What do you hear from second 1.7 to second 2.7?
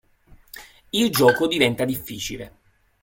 difficile.